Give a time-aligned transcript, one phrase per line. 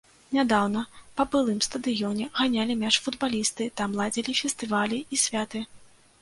[0.35, 0.79] Нядаўна
[1.19, 5.63] па былым стадыёне ганялі мяч футбалісты, там ладзілі фестывалі і святы.